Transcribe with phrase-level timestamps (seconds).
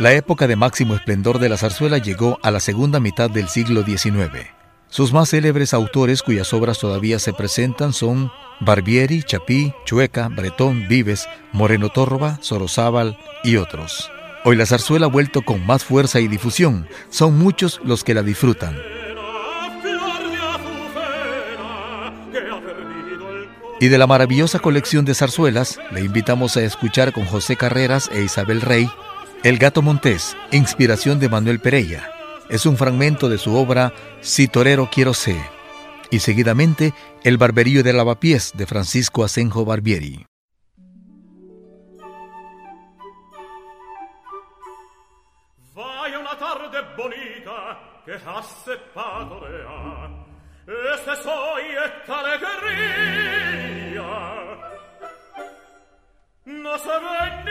[0.00, 3.84] La época de máximo esplendor de la zarzuela llegó a la segunda mitad del siglo
[3.84, 4.46] XIX.
[4.88, 11.28] Sus más célebres autores cuyas obras todavía se presentan son Barbieri, Chapí, Chueca, Bretón, Vives,
[11.52, 14.10] Moreno Tórroba, Sorozábal y otros.
[14.42, 16.88] Hoy la zarzuela ha vuelto con más fuerza y difusión.
[17.10, 18.78] Son muchos los que la disfrutan.
[23.80, 28.22] Y de la maravillosa colección de zarzuelas, le invitamos a escuchar con José Carreras e
[28.22, 28.88] Isabel Rey
[29.42, 32.12] el gato montés, inspiración de Manuel Pereira,
[32.48, 35.40] es un fragmento de su obra Si torero quiero ser,
[36.10, 36.92] y seguidamente
[37.24, 40.26] El barberío de lavapiés de Francisco Asenjo Barbieri.
[46.20, 49.64] Una tarde bonita che ha seppato e
[51.86, 53.49] esta alegría
[56.70, 57.42] No sarò in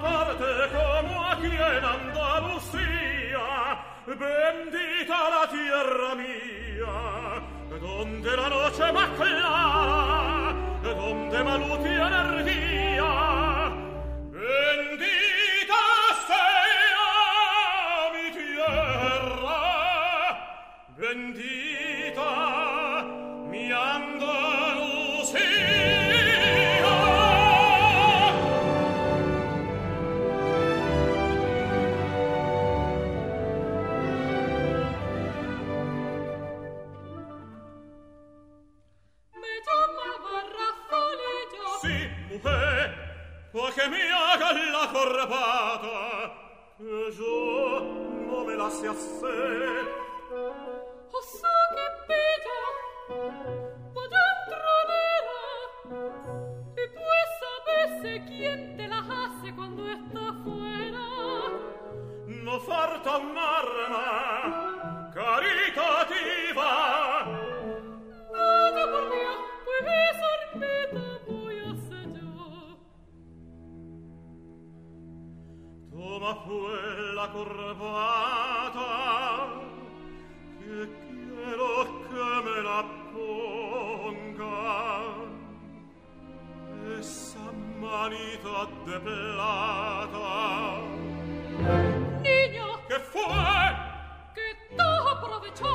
[0.00, 3.38] parte come a chi è in Andalusia,
[4.04, 7.40] bendita la tierra mia,
[8.34, 13.12] la noche va clara, donde maluti energia,
[14.32, 15.82] bendita
[16.26, 17.06] sea
[18.12, 19.60] mi tierra,
[20.96, 21.55] bendita
[48.82, 49.75] no
[88.08, 90.28] manito de plata.
[92.22, 92.66] Niño.
[92.88, 93.22] ¿Qué fue?
[94.34, 95.72] Que todo aprovechó.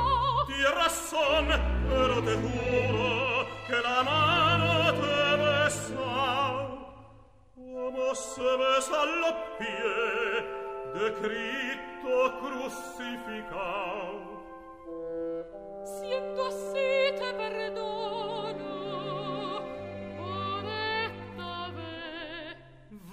[0.47, 1.45] Tienes razón,
[1.89, 4.69] pero te juro que la mano
[5.01, 6.13] te besa.
[7.55, 10.43] Como se besa los pies
[10.95, 14.19] de Cristo crucificado.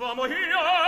[0.08, 0.87] Vamos ya.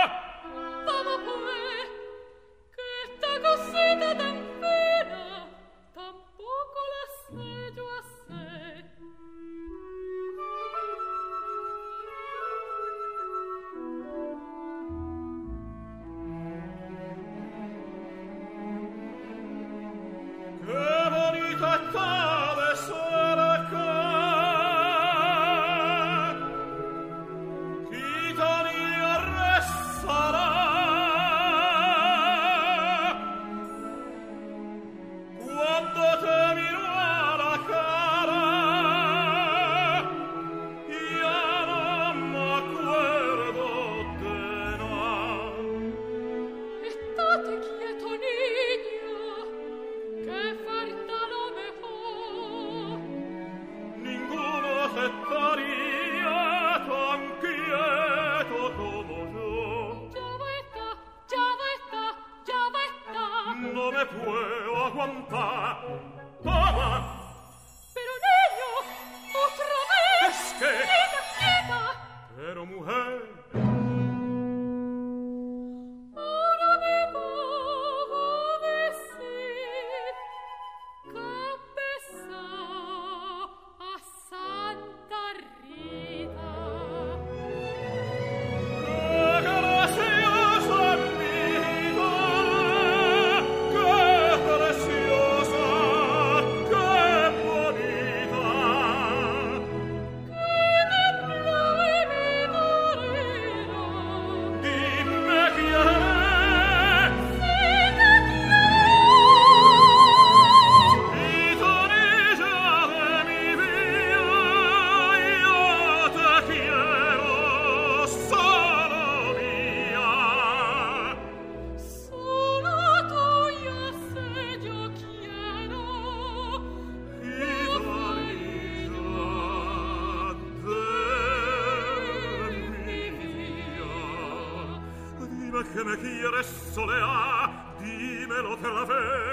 [138.61, 139.30] te la vera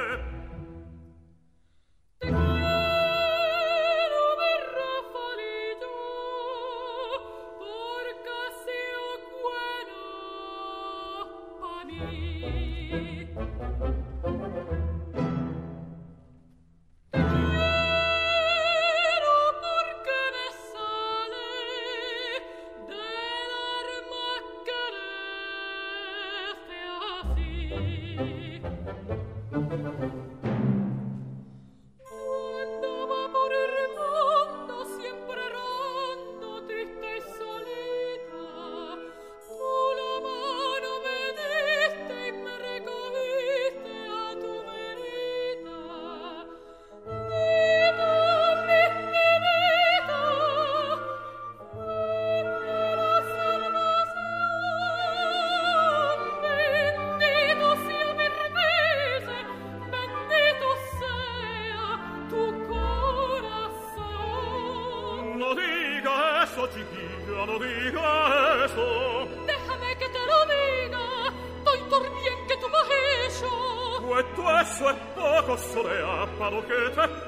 [76.61, 77.28] poche tre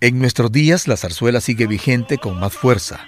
[0.00, 3.00] En nuestros días la zarzuela sigue vigente con más fuerza,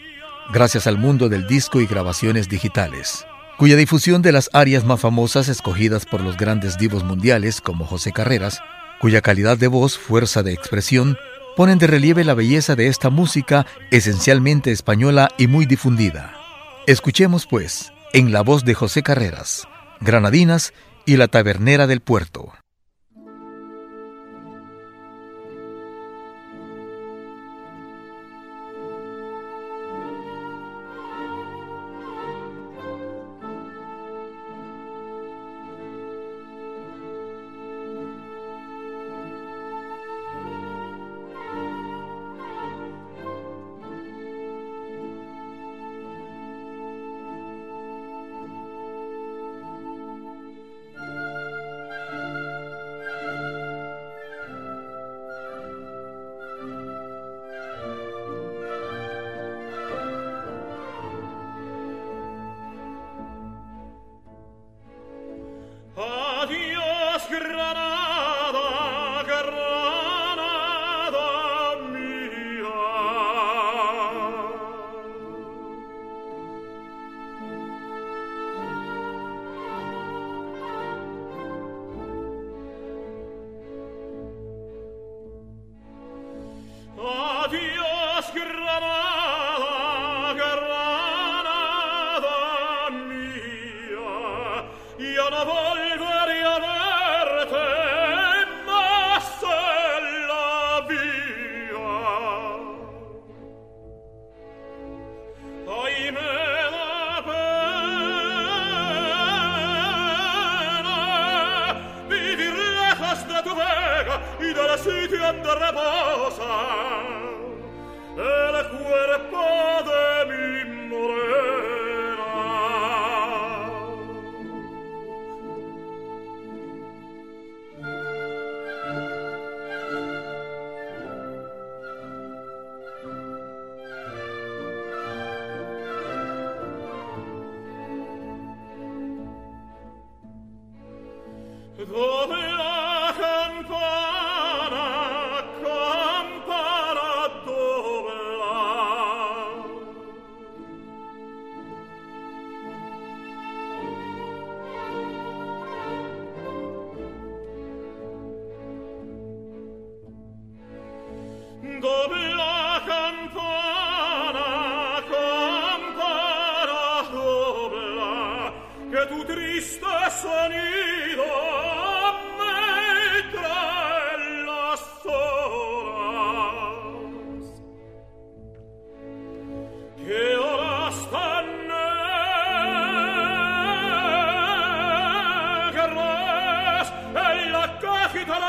[0.53, 3.25] gracias al mundo del disco y grabaciones digitales,
[3.59, 8.11] cuya difusión de las áreas más famosas escogidas por los grandes divos mundiales como José
[8.11, 8.61] Carreras,
[9.01, 11.17] cuya calidad de voz, fuerza de expresión,
[11.57, 16.35] ponen de relieve la belleza de esta música esencialmente española y muy difundida.
[16.89, 19.69] Escuchemos pues, en la voz de José Carreras,
[20.01, 20.73] Granadinas
[21.07, 22.53] y la Tabernera del Puerto.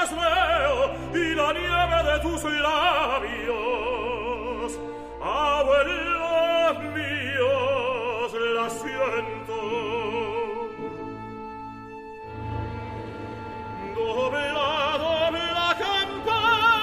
[0.04, 3.60] y la nieve de tus labios.
[5.22, 9.58] Abuelos míos, la siento.
[13.96, 16.74] Dobla, dobla campana.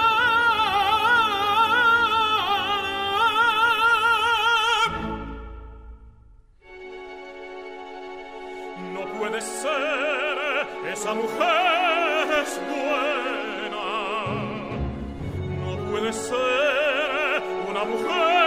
[8.92, 10.38] No puede ser,
[10.92, 11.68] esa mujer.
[15.98, 18.37] quelle sera una mujer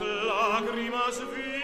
[0.00, 1.57] lacrimas vi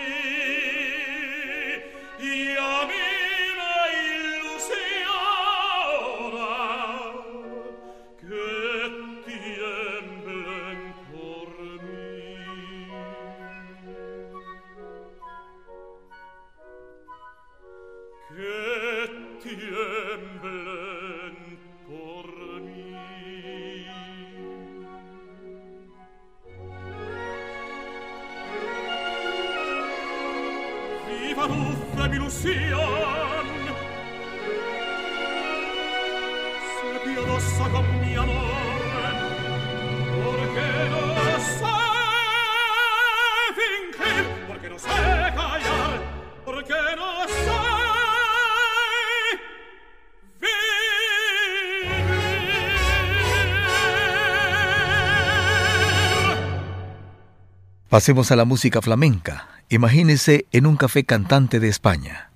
[57.94, 59.46] Pasemos a la música flamenca.
[59.68, 62.28] Imagínese en un café cantante de España.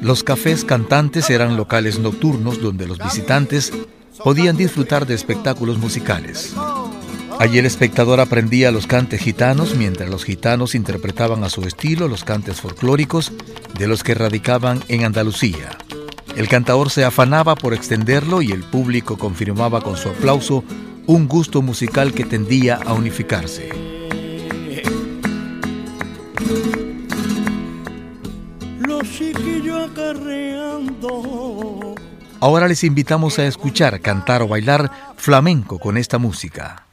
[0.00, 3.72] Los cafés cantantes eran locales nocturnos donde los visitantes
[4.24, 6.52] podían disfrutar de espectáculos musicales.
[7.38, 12.24] Allí el espectador aprendía los cantes gitanos mientras los gitanos interpretaban a su estilo los
[12.24, 13.30] cantes folclóricos
[13.78, 15.78] de los que radicaban en Andalucía.
[16.36, 20.64] El cantador se afanaba por extenderlo y el público confirmaba con su aplauso
[21.06, 23.70] un gusto musical que tendía a unificarse.
[32.40, 36.86] Ahora les invitamos a escuchar, cantar o bailar flamenco con esta música.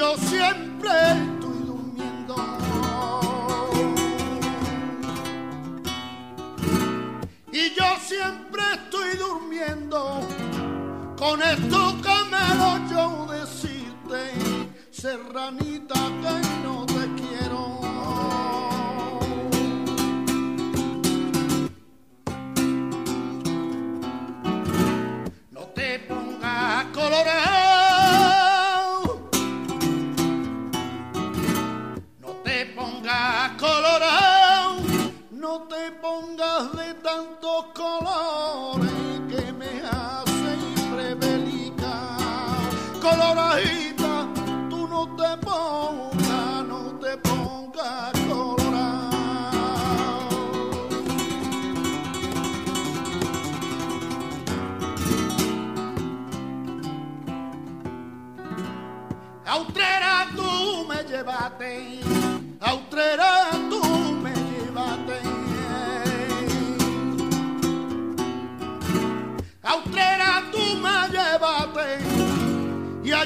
[0.00, 2.34] yo siempre estoy durmiendo.
[7.52, 10.26] Y yo siempre estoy durmiendo
[11.18, 14.32] con esto que me lo yo decirte,
[14.90, 16.19] serranita.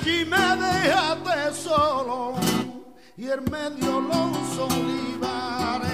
[0.04, 2.34] Allí me dejaste solo
[3.16, 5.92] y en medio los olivares.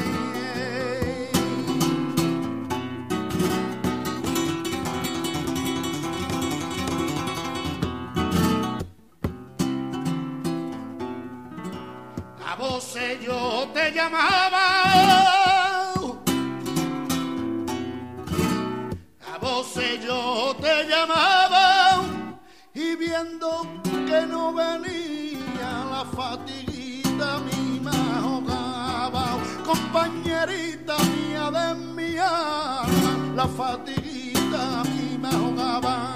[12.45, 14.67] A vos yo te llamaba.
[19.33, 22.03] A vos yo te llamaba
[22.75, 33.13] y viendo que no venía la fatiguita mi me ahogaba, compañerita mía de mi alma,
[33.37, 36.10] la fatiguita mi me ahogaba.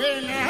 [0.00, 0.49] Bernard.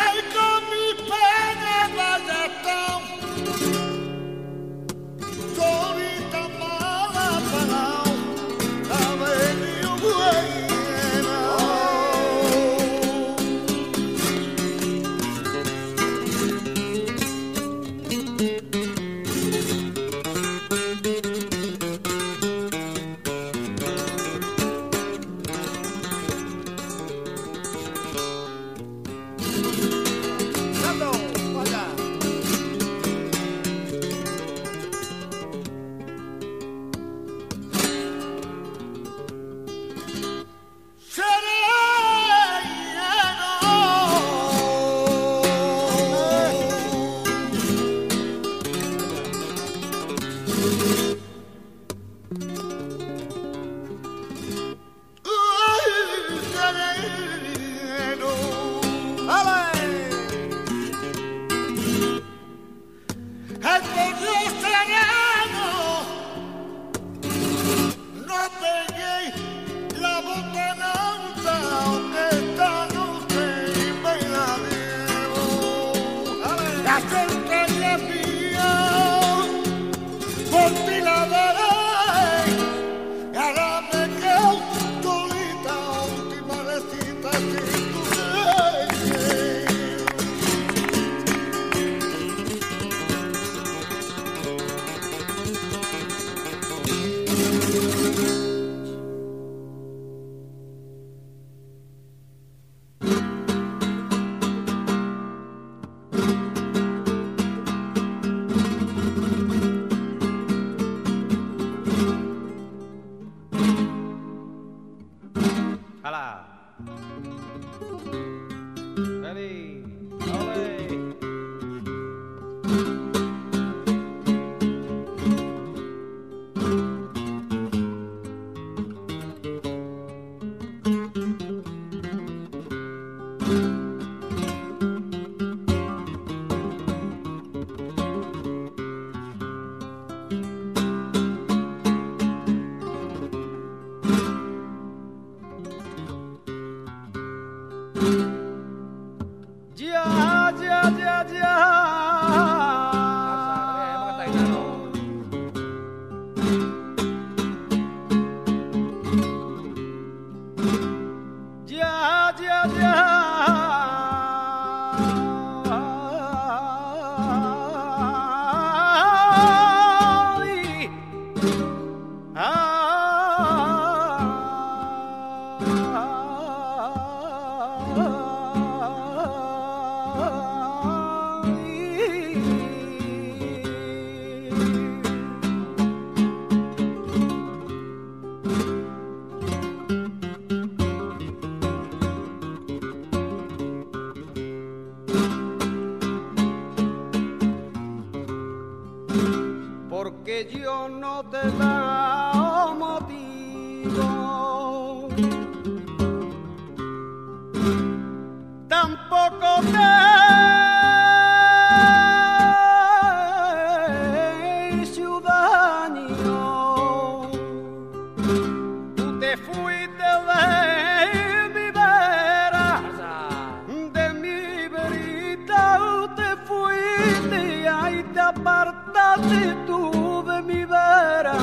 [229.21, 231.37] actitud de mi vera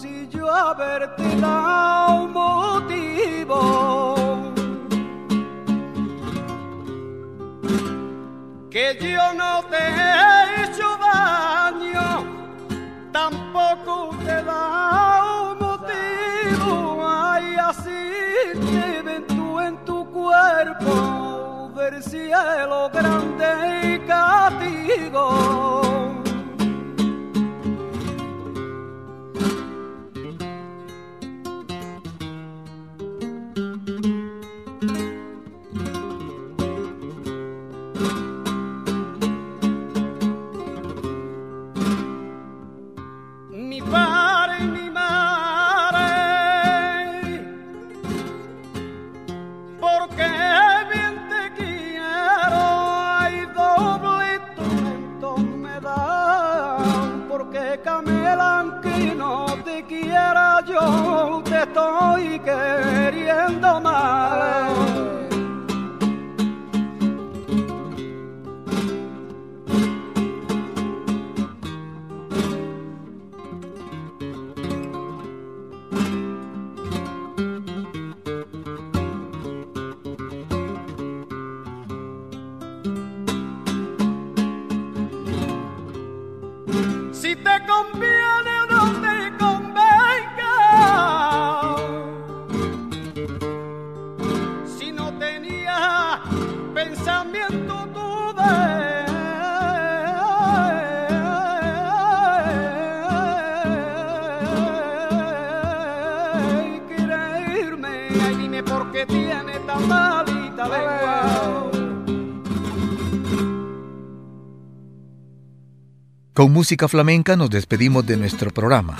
[0.00, 3.60] si yo haberte dado motivo?
[8.70, 12.08] Que yo no te he hecho daño,
[13.12, 17.06] tampoco te he dado motivo.
[17.08, 18.02] Ay, así
[18.70, 25.87] te ven tú en tu cuerpo del cielo grande y castigo.
[109.06, 111.68] tiene tan lengua.
[116.38, 118.96] Con música flamenca nos despedimos de nuestro programa,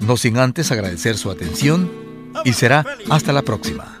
[0.00, 1.90] no sin antes agradecer su atención
[2.42, 4.00] y será hasta la próxima.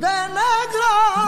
[0.00, 1.27] De negro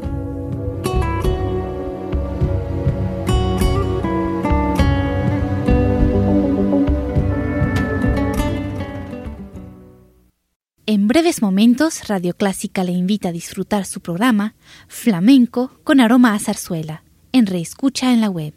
[11.11, 14.55] breves momentos, Radio Clásica le invita a disfrutar su programa
[14.87, 18.53] Flamenco con aroma a zarzuela, en reescucha en la web